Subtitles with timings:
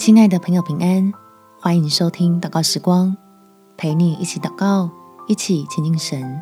[0.00, 1.12] 亲爱的朋友，平安！
[1.60, 3.14] 欢迎收听祷告时光，
[3.76, 4.88] 陪你一起祷告，
[5.28, 6.40] 一起亲近神。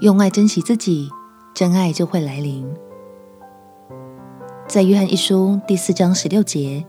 [0.00, 1.08] 用爱珍惜自己，
[1.54, 2.68] 真爱就会来临。
[4.66, 6.84] 在约翰一书第四章十六节，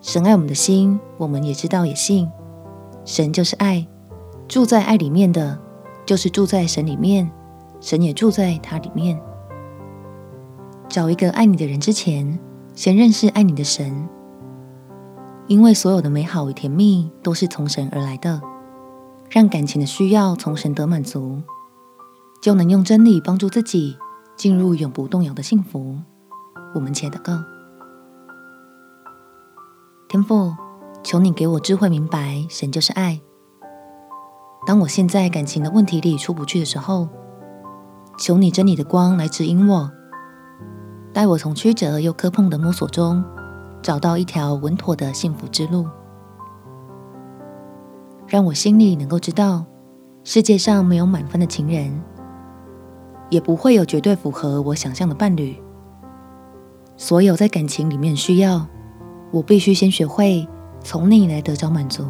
[0.00, 2.26] 神爱我们的心，我们也知道也信。
[3.04, 3.86] 神就是爱，
[4.48, 5.60] 住在爱里面的，
[6.06, 7.30] 就是住在神里面，
[7.78, 9.20] 神也住在他里面。
[10.88, 12.38] 找一个爱你的人之前，
[12.74, 14.08] 先认识爱你的神，
[15.46, 18.40] 因为所有的美好与甜蜜都是从神而来的。
[19.28, 21.40] 让感情的需要从神得满足，
[22.42, 23.96] 就能用真理帮助自己
[24.36, 25.96] 进入永不动摇的幸福。
[26.74, 27.42] 我们且祷告：
[30.08, 30.54] 天父，
[31.02, 33.22] 求你给我智慧，明白神就是爱。
[34.66, 37.08] 当我陷在感情的问题里出不去的时候，
[38.18, 39.90] 求你真理的光来指引我。
[41.12, 43.22] 带我从曲折又磕碰的摸索中，
[43.82, 45.86] 找到一条稳妥的幸福之路。
[48.26, 49.64] 让我心里能够知道，
[50.24, 52.02] 世界上没有满分的情人，
[53.28, 55.54] 也不会有绝对符合我想象的伴侣。
[56.96, 58.66] 所有在感情里面需要，
[59.32, 60.48] 我必须先学会
[60.80, 62.06] 从你来得着满足，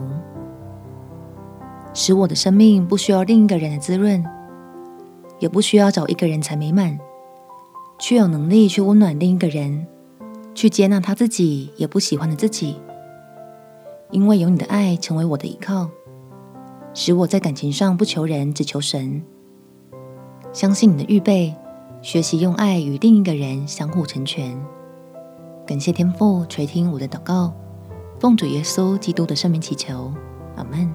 [1.93, 4.25] 使我的生命不需要另一个人的滋润，
[5.41, 6.97] 也不需要找一个人才美满。
[7.99, 9.87] 却有能力去温暖另一个人，
[10.55, 12.77] 去接纳他自己也不喜欢的自己。
[14.11, 15.89] 因为有你的爱成为我的依靠，
[16.93, 19.23] 使我在感情上不求人，只求神。
[20.53, 21.55] 相信你的预备，
[22.03, 24.55] 学习用爱与另一个人相互成全。
[25.67, 27.55] 感谢天父垂听我的祷告，
[28.21, 30.13] 奉主耶稣基督的圣名祈求，
[30.57, 30.93] 阿门。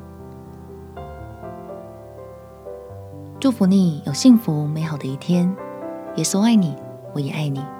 [3.39, 5.51] 祝福你有幸福美好的一天，
[6.17, 6.75] 耶稣爱你。
[7.17, 7.76] 我也爱你。